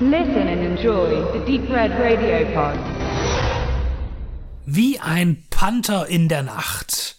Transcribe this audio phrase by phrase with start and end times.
[0.00, 2.76] Listen and enjoy the Deep Red Radio Pod.
[4.66, 7.16] Wie ein Panther in der Nacht.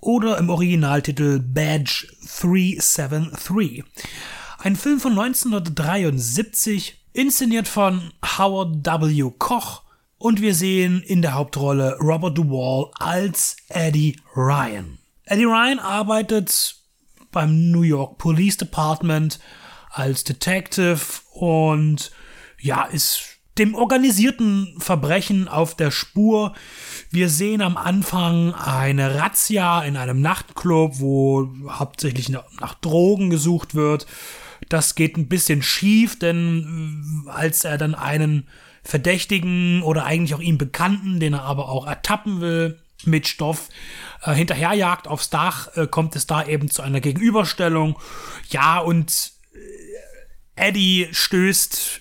[0.00, 2.06] Oder im Originaltitel Badge
[2.40, 3.84] 373.
[4.58, 9.30] Ein Film von 1973, inszeniert von Howard W.
[9.36, 9.82] Koch.
[10.16, 14.96] Und wir sehen in der Hauptrolle Robert Duvall als Eddie Ryan.
[15.26, 16.76] Eddie Ryan arbeitet
[17.32, 19.38] beim New York Police Department
[19.94, 21.00] als Detective
[21.32, 22.10] und
[22.60, 26.54] ja, ist dem organisierten Verbrechen auf der Spur.
[27.10, 34.06] Wir sehen am Anfang eine Razzia in einem Nachtclub, wo hauptsächlich nach Drogen gesucht wird.
[34.68, 38.48] Das geht ein bisschen schief, denn äh, als er dann einen
[38.82, 43.68] Verdächtigen oder eigentlich auch ihm Bekannten, den er aber auch ertappen will, mit Stoff
[44.22, 47.98] äh, hinterherjagt aufs Dach, äh, kommt es da eben zu einer Gegenüberstellung.
[48.48, 49.58] Ja, und äh,
[50.56, 52.00] Eddie stößt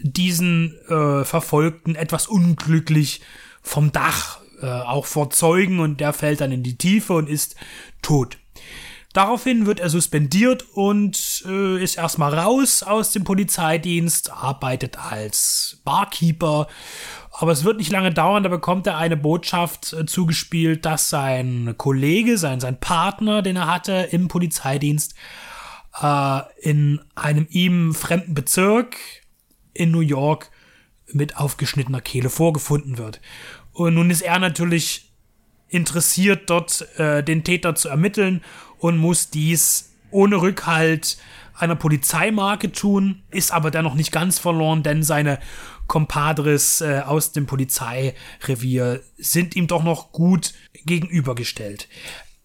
[0.00, 3.20] diesen äh, Verfolgten etwas unglücklich
[3.62, 7.56] vom Dach, äh, auch vor Zeugen, und der fällt dann in die Tiefe und ist
[8.02, 8.38] tot.
[9.14, 16.68] Daraufhin wird er suspendiert und äh, ist erstmal raus aus dem Polizeidienst, arbeitet als Barkeeper.
[17.32, 21.74] Aber es wird nicht lange dauern, da bekommt er eine Botschaft äh, zugespielt, dass sein
[21.78, 25.14] Kollege, sein, sein Partner, den er hatte im Polizeidienst,
[26.00, 28.96] äh, in einem ihm fremden Bezirk
[29.74, 30.50] in New York
[31.12, 33.20] mit aufgeschnittener Kehle vorgefunden wird.
[33.72, 35.12] Und nun ist er natürlich
[35.68, 38.42] interessiert, dort äh, den Täter zu ermitteln
[38.78, 41.18] und muss dies ohne Rückhalt
[41.54, 45.38] einer Polizeimarke tun, ist aber dennoch nicht ganz verloren, denn seine
[45.86, 51.88] Compadres äh, aus dem Polizeirevier sind ihm doch noch gut gegenübergestellt.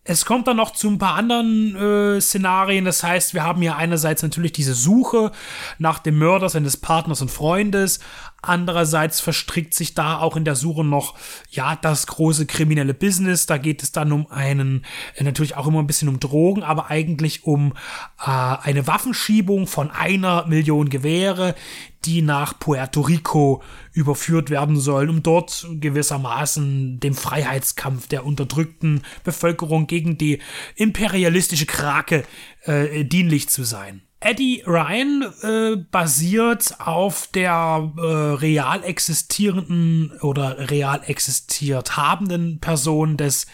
[0.05, 2.83] Es kommt dann noch zu ein paar anderen äh, Szenarien.
[2.83, 5.31] Das heißt, wir haben hier einerseits natürlich diese Suche
[5.77, 7.99] nach dem Mörder seines Partners und Freundes.
[8.45, 11.15] Andererseits verstrickt sich da auch in der Suche noch,
[11.49, 13.45] ja, das große kriminelle Business.
[13.45, 14.85] Da geht es dann um einen,
[15.15, 17.71] äh, natürlich auch immer ein bisschen um Drogen, aber eigentlich um
[18.19, 21.55] äh, eine Waffenschiebung von einer Million Gewehre,
[22.03, 23.63] die nach Puerto Rico
[23.93, 30.41] überführt werden sollen, um dort gewissermaßen dem Freiheitskampf der unterdrückten Bevölkerung gegen die
[30.75, 32.25] imperialistische Krake
[32.63, 34.01] äh, dienlich zu sein.
[34.23, 43.47] Eddie Ryan äh, basiert auf der äh, real existierenden oder real existiert habenden Person des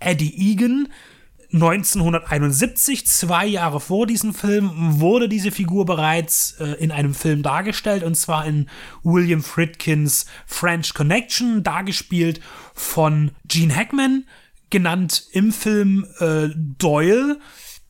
[0.00, 0.88] Eddie Egan,
[1.52, 4.70] 1971, zwei Jahre vor diesem Film,
[5.00, 8.68] wurde diese Figur bereits äh, in einem Film dargestellt, und zwar in
[9.04, 12.40] William Friedkins French Connection, dargespielt
[12.74, 14.24] von Gene Hackman,
[14.68, 17.38] genannt im Film äh, Doyle.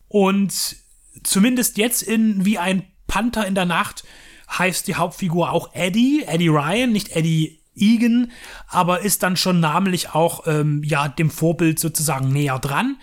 [0.06, 0.76] Und
[1.22, 4.04] zumindest jetzt in Wie ein Panther in der Nacht
[4.50, 8.32] heißt die Hauptfigur auch Eddie, Eddie Ryan, nicht Eddie Egan,
[8.66, 12.96] aber ist dann schon namentlich auch ähm, ja dem Vorbild sozusagen näher dran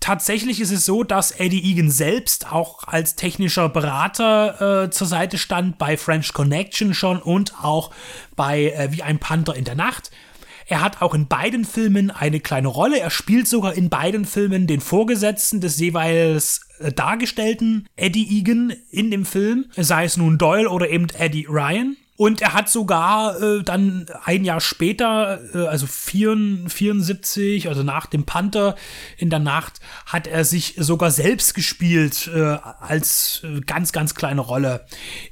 [0.00, 5.38] tatsächlich ist es so, dass Eddie Egan selbst auch als technischer Berater äh, zur Seite
[5.38, 7.90] stand bei French Connection schon und auch
[8.36, 10.10] bei äh, Wie ein Panther in der Nacht.
[10.72, 12.98] Er hat auch in beiden Filmen eine kleine Rolle.
[12.98, 19.10] Er spielt sogar in beiden Filmen den Vorgesetzten des jeweils äh, dargestellten Eddie Egan in
[19.10, 21.98] dem Film, sei es nun Doyle oder eben Eddie Ryan.
[22.16, 28.24] Und er hat sogar äh, dann ein Jahr später, äh, also 74, also nach dem
[28.24, 28.74] Panther
[29.18, 34.40] in der Nacht, hat er sich sogar selbst gespielt äh, als äh, ganz, ganz kleine
[34.40, 34.86] Rolle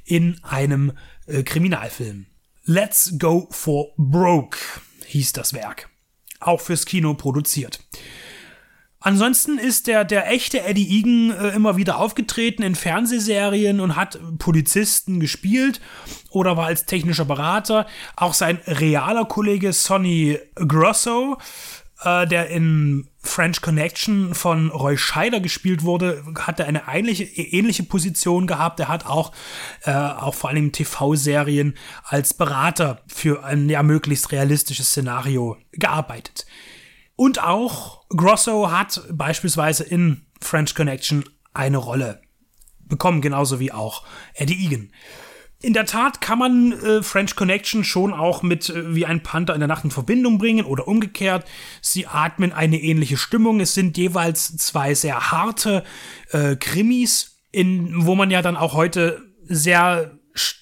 [0.05, 0.91] in einem
[1.25, 2.27] äh, Kriminalfilm.
[2.65, 4.59] Let's Go for Broke
[5.11, 5.89] hieß das Werk.
[6.39, 7.79] Auch fürs Kino produziert.
[9.03, 14.19] Ansonsten ist der, der echte Eddie Egan äh, immer wieder aufgetreten in Fernsehserien und hat
[14.37, 15.81] Polizisten gespielt
[16.29, 17.87] oder war als technischer Berater.
[18.15, 21.39] Auch sein realer Kollege Sonny Grosso,
[22.03, 28.47] äh, der in French Connection von Roy Scheider gespielt wurde, hatte eine ähnliche, ähnliche Position
[28.47, 28.79] gehabt.
[28.79, 29.31] Er hat auch,
[29.83, 36.45] äh, auch vor allem TV-Serien als Berater für ein ja möglichst realistisches Szenario gearbeitet.
[37.15, 41.23] Und auch Grosso hat beispielsweise in French Connection
[41.53, 42.21] eine Rolle
[42.79, 44.03] bekommen, genauso wie auch
[44.33, 44.91] Eddie Egan.
[45.61, 49.53] In der Tat kann man äh, French Connection schon auch mit äh, wie ein Panther
[49.53, 51.45] in der Nacht in Verbindung bringen oder umgekehrt.
[51.81, 53.59] Sie atmen eine ähnliche Stimmung.
[53.59, 55.83] Es sind jeweils zwei sehr harte
[56.31, 60.17] äh, Krimis, in, wo man ja dann auch heute sehr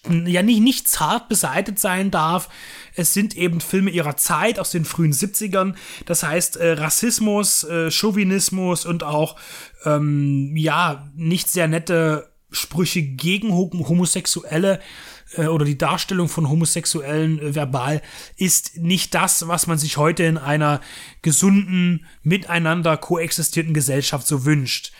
[0.10, 2.50] ja nicht, nicht zart beseitet sein darf.
[2.96, 5.76] Es sind eben Filme ihrer Zeit aus den frühen 70ern.
[6.06, 9.36] Das heißt, äh, Rassismus, äh, Chauvinismus und auch,
[9.86, 14.80] ähm, ja, nicht sehr nette Sprüche gegen Homosexuelle
[15.36, 18.02] äh, oder die Darstellung von Homosexuellen äh, verbal
[18.38, 20.82] ist nicht das, was man sich heute in einer
[21.22, 24.92] gesunden, miteinander koexistierten Gesellschaft so wünscht.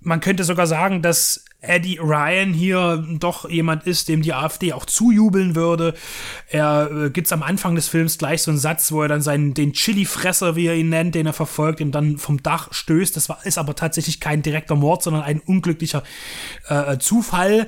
[0.00, 4.86] Man könnte sogar sagen, dass Eddie Ryan hier doch jemand ist, dem die AfD auch
[4.86, 5.94] zujubeln würde.
[6.48, 9.54] Er äh, gibt's am Anfang des Films gleich so einen Satz, wo er dann seinen
[9.54, 13.16] den Chili-Fresser, wie er ihn nennt, den er verfolgt, ihm dann vom Dach stößt.
[13.16, 16.04] Das war, ist aber tatsächlich kein direkter Mord, sondern ein unglücklicher
[16.68, 17.66] äh, Zufall,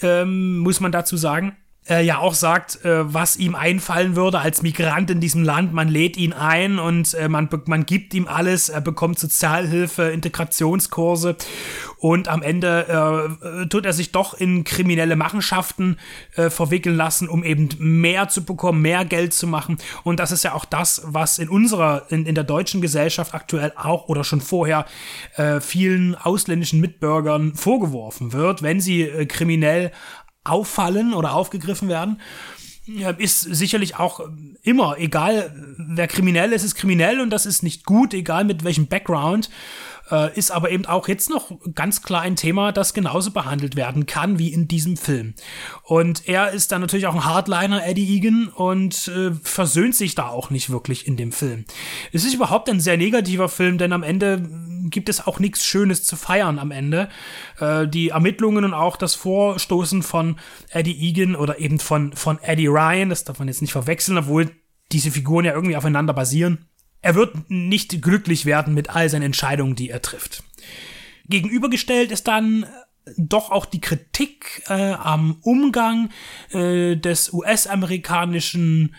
[0.00, 1.56] ähm, muss man dazu sagen
[1.88, 5.72] äh, ja auch sagt, äh, was ihm einfallen würde als Migrant in diesem Land.
[5.74, 8.70] Man lädt ihn ein und äh, man, man gibt ihm alles.
[8.70, 11.36] Er bekommt Sozialhilfe, Integrationskurse
[11.98, 15.98] und am Ende äh, tut er sich doch in kriminelle Machenschaften
[16.36, 19.78] äh, verwickeln lassen, um eben mehr zu bekommen, mehr Geld zu machen.
[20.04, 23.72] Und das ist ja auch das, was in unserer, in, in der deutschen Gesellschaft aktuell
[23.76, 24.86] auch oder schon vorher
[25.36, 29.90] äh, vielen ausländischen Mitbürgern vorgeworfen wird, wenn sie kriminell
[30.44, 32.20] auffallen oder aufgegriffen werden,
[33.16, 34.20] ist sicherlich auch
[34.62, 38.86] immer, egal wer kriminell ist, ist kriminell und das ist nicht gut, egal mit welchem
[38.86, 39.48] Background.
[40.10, 44.06] Äh, ist aber eben auch jetzt noch ganz klar ein Thema, das genauso behandelt werden
[44.06, 45.34] kann wie in diesem Film.
[45.82, 50.28] Und er ist dann natürlich auch ein Hardliner, Eddie Egan, und äh, versöhnt sich da
[50.28, 51.64] auch nicht wirklich in dem Film.
[52.12, 54.48] Es ist überhaupt ein sehr negativer Film, denn am Ende
[54.90, 57.08] gibt es auch nichts Schönes zu feiern am Ende.
[57.58, 60.36] Äh, die Ermittlungen und auch das Vorstoßen von
[60.70, 64.50] Eddie Egan oder eben von, von Eddie Ryan, das darf man jetzt nicht verwechseln, obwohl
[64.92, 66.66] diese Figuren ja irgendwie aufeinander basieren
[67.04, 70.42] er wird nicht glücklich werden mit all seinen Entscheidungen, die er trifft.
[71.28, 72.64] Gegenübergestellt ist dann
[73.18, 76.08] doch auch die Kritik äh, am Umgang
[76.50, 78.94] äh, des US-amerikanischen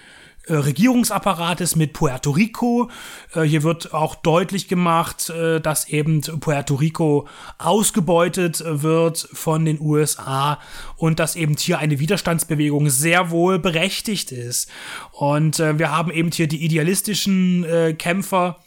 [0.47, 2.89] äh, Regierungsapparates mit Puerto Rico.
[3.33, 7.27] Äh, hier wird auch deutlich gemacht, äh, dass eben Puerto Rico
[7.57, 10.59] ausgebeutet wird von den USA
[10.97, 14.69] und dass eben hier eine Widerstandsbewegung sehr wohl berechtigt ist.
[15.12, 17.65] Und wir haben eben hier die idealistischen
[17.98, 18.59] Kämpfer,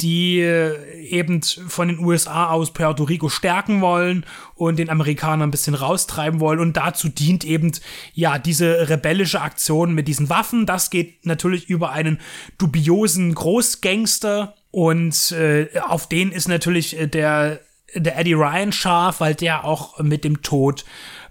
[0.00, 5.50] die äh, eben von den USA aus Puerto Rico stärken wollen und den Amerikanern ein
[5.50, 6.60] bisschen raustreiben wollen.
[6.60, 7.72] Und dazu dient eben,
[8.12, 10.66] ja, diese rebellische Aktion mit diesen Waffen.
[10.66, 12.20] Das geht natürlich über einen
[12.58, 14.54] dubiosen Großgangster.
[14.70, 17.60] Und äh, auf den ist natürlich äh, der,
[17.94, 20.84] der Eddie Ryan scharf, weil der auch mit dem Tod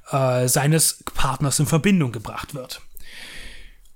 [0.10, 2.82] äh, seines Partners in Verbindung gebracht wird.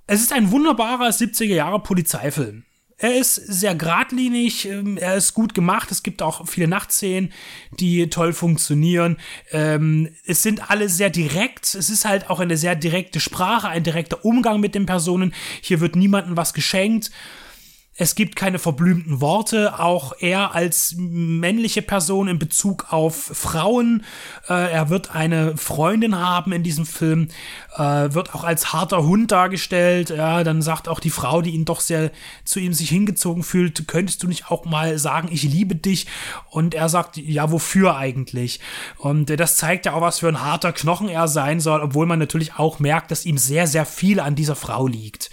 [0.05, 2.65] Es ist ein wunderbarer 70er Jahre Polizeifilm.
[3.01, 5.89] Er ist sehr geradlinig, ähm, er ist gut gemacht.
[5.89, 7.31] Es gibt auch viele Nachtszenen,
[7.71, 9.17] die toll funktionieren.
[9.51, 11.75] Ähm, es sind alle sehr direkt.
[11.75, 15.33] Es ist halt auch eine sehr direkte Sprache, ein direkter Umgang mit den Personen.
[15.61, 17.09] Hier wird niemandem was geschenkt.
[18.01, 19.77] Es gibt keine verblümten Worte.
[19.77, 24.05] Auch er als männliche Person in Bezug auf Frauen.
[24.47, 27.27] Äh, er wird eine Freundin haben in diesem Film.
[27.75, 30.11] Äh, wird auch als harter Hund dargestellt.
[30.11, 32.11] Ja, dann sagt auch die Frau, die ihn doch sehr
[32.45, 36.07] zu ihm sich hingezogen fühlt, könntest du nicht auch mal sagen, ich liebe dich?
[36.49, 38.61] Und er sagt, ja, wofür eigentlich?
[38.97, 42.05] Und äh, das zeigt ja auch, was für ein harter Knochen er sein soll, obwohl
[42.05, 45.31] man natürlich auch merkt, dass ihm sehr, sehr viel an dieser Frau liegt.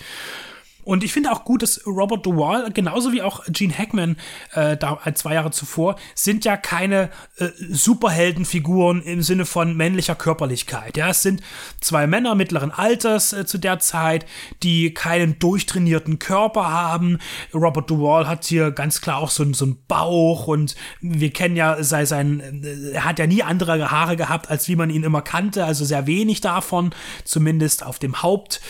[0.87, 4.17] Und ich finde auch gut, dass Robert Duvall, genauso wie auch Gene Hackman
[4.53, 10.15] äh, da, äh, zwei Jahre zuvor, sind ja keine äh, Superheldenfiguren im Sinne von männlicher
[10.15, 10.97] Körperlichkeit.
[10.97, 11.43] Ja, es sind
[11.81, 14.27] zwei Männer mittleren Alters äh, zu der Zeit,
[14.63, 17.19] die keinen durchtrainierten Körper haben.
[17.53, 21.83] Robert Duvall hat hier ganz klar auch so, so einen Bauch und wir kennen ja
[21.83, 25.23] sei sein, äh, er hat ja nie andere Haare gehabt, als wie man ihn immer
[25.23, 28.61] kannte, also sehr wenig davon, zumindest auf dem Haupt.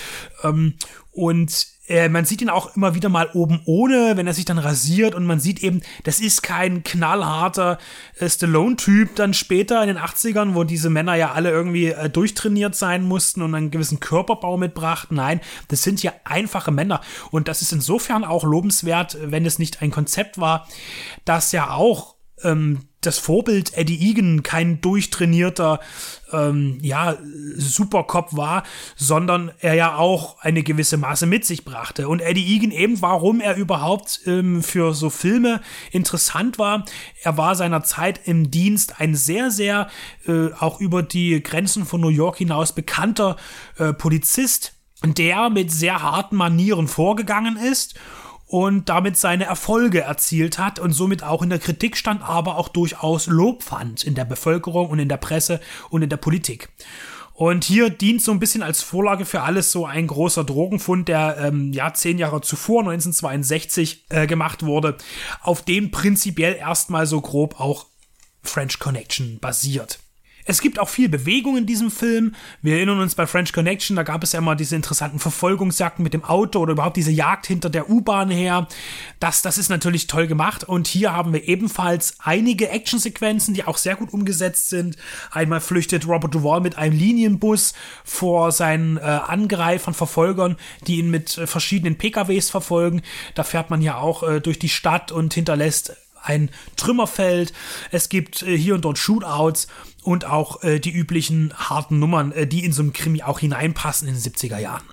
[0.45, 0.77] Ähm,
[1.13, 4.59] und äh, man sieht ihn auch immer wieder mal oben ohne, wenn er sich dann
[4.59, 7.79] rasiert und man sieht eben, das ist kein knallharter
[8.19, 12.75] äh, Stallone-Typ dann später in den 80ern, wo diese Männer ja alle irgendwie äh, durchtrainiert
[12.75, 15.17] sein mussten und einen gewissen Körperbau mitbrachten.
[15.17, 17.01] Nein, das sind ja einfache Männer
[17.31, 20.67] und das ist insofern auch lobenswert, wenn es nicht ein Konzept war,
[21.25, 25.81] das ja auch ähm, das Vorbild Eddie Egan kein durchtrainierter
[26.33, 27.17] ähm, ja,
[27.57, 28.65] Supercop war,
[28.97, 32.09] sondern er ja auch eine gewisse Maße mit sich brachte.
[32.09, 35.61] Und Eddie Egan eben, warum er überhaupt ähm, für so Filme
[35.93, 36.85] interessant war,
[37.23, 39.89] er war seiner Zeit im Dienst ein sehr, sehr
[40.27, 43.37] äh, auch über die Grenzen von New York hinaus bekannter
[43.79, 44.75] äh, Polizist,
[45.05, 47.95] der mit sehr harten Manieren vorgegangen ist
[48.47, 52.69] und damit seine Erfolge erzielt hat und somit auch in der Kritik stand, aber auch
[52.69, 55.61] durchaus Lob fand in der Bevölkerung und in der Presse
[55.91, 56.69] und in der Politik.
[57.35, 61.37] Und hier dient so ein bisschen als Vorlage für alles so ein großer Drogenfund, der
[61.39, 64.97] ähm, ja zehn Jahre zuvor, 1962, äh, gemacht wurde,
[65.43, 67.87] auf dem prinzipiell erstmal so grob auch
[68.43, 69.99] French Connection basiert.
[70.49, 72.35] Es gibt auch viel Bewegung in diesem Film.
[72.63, 76.15] Wir erinnern uns bei French Connection, da gab es ja immer diese interessanten Verfolgungsjagden mit
[76.15, 78.69] dem Auto oder überhaupt diese Jagd hinter der U-Bahn her.
[79.19, 80.63] Das, das ist natürlich toll gemacht.
[80.63, 84.97] Und hier haben wir ebenfalls einige Actionsequenzen, die auch sehr gut umgesetzt sind.
[85.33, 87.75] Einmal flüchtet Robert Duvall mit einem Linienbus
[88.05, 93.03] vor seinen äh, Angreifern, Verfolgern, die ihn mit äh, verschiedenen PKWs verfolgen.
[93.35, 97.53] Da fährt man ja auch äh, durch die Stadt und hinterlässt ein Trümmerfeld.
[97.91, 99.69] Es gibt äh, hier und dort Shootouts
[100.03, 104.09] und auch äh, die üblichen harten Nummern, äh, die in so einem Krimi auch hineinpassen
[104.09, 104.85] in den 70er Jahren.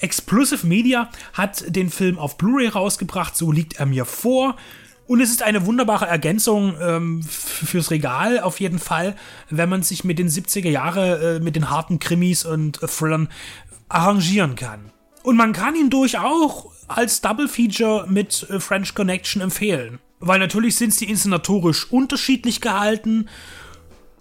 [0.00, 4.56] Exclusive Media hat den Film auf Blu-ray rausgebracht, so liegt er mir vor.
[5.06, 9.16] Und es ist eine wunderbare Ergänzung ähm, fürs Regal auf jeden Fall,
[9.48, 13.28] wenn man sich mit den 70er Jahre, äh, mit den harten Krimis und äh, Thrillern
[13.88, 14.92] arrangieren kann.
[15.22, 19.98] Und man kann ihn durchaus als Double Feature mit äh, French Connection empfehlen.
[20.20, 23.28] Weil natürlich sind sie inszenatorisch unterschiedlich gehalten,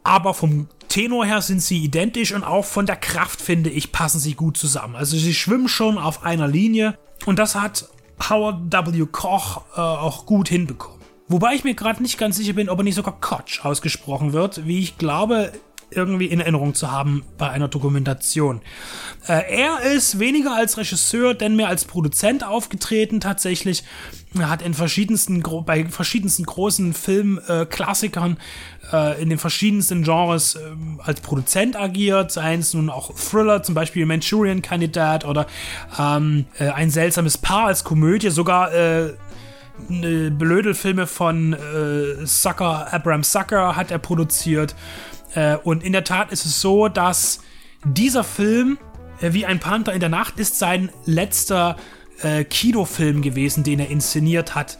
[0.03, 4.19] aber vom Tenor her sind sie identisch und auch von der Kraft, finde ich, passen
[4.19, 4.95] sie gut zusammen.
[4.95, 7.89] Also sie schwimmen schon auf einer Linie und das hat
[8.29, 9.05] Howard W.
[9.11, 10.97] Koch äh, auch gut hinbekommen.
[11.27, 14.65] Wobei ich mir gerade nicht ganz sicher bin, ob er nicht sogar Koch ausgesprochen wird,
[14.65, 15.51] wie ich glaube,
[15.89, 18.61] irgendwie in Erinnerung zu haben bei einer Dokumentation.
[19.27, 23.83] Äh, er ist weniger als Regisseur, denn mehr als Produzent aufgetreten tatsächlich.
[24.37, 28.37] Er hat in verschiedensten, bei verschiedensten großen Filmklassikern
[28.91, 30.59] äh, in den verschiedensten Genres äh,
[30.99, 35.47] als Produzent agiert, seien es nun auch Thriller, zum Beispiel Manchurian Kandidat oder
[35.97, 39.13] ähm, äh, ein seltsames Paar als Komödie, sogar äh,
[39.89, 44.75] Blödelfilme von äh, Sucker, Abraham Sucker hat er produziert.
[45.33, 47.41] Äh, und in der Tat ist es so, dass
[47.83, 48.77] dieser Film,
[49.21, 51.77] äh, wie ein Panther in der Nacht, ist sein letzter
[52.21, 54.77] äh, Kinofilm gewesen, den er inszeniert hat.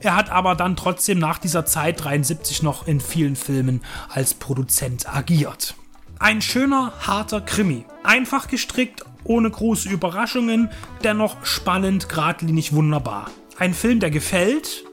[0.00, 5.12] Er hat aber dann trotzdem nach dieser Zeit 73 noch in vielen Filmen als Produzent
[5.14, 5.74] agiert.
[6.18, 7.84] Ein schöner, harter Krimi.
[8.02, 10.70] Einfach gestrickt, ohne große Überraschungen,
[11.04, 13.30] dennoch spannend, geradlinig, wunderbar.
[13.58, 14.84] Ein Film, der gefällt,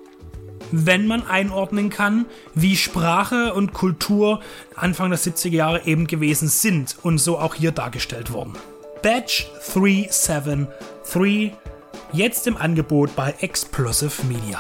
[0.72, 4.42] wenn man einordnen kann, wie Sprache und Kultur
[4.76, 8.54] Anfang der 70er Jahre eben gewesen sind und so auch hier dargestellt worden.
[9.02, 11.52] Badge 373,
[12.14, 14.60] jetzt im Angebot bei Explosive Media.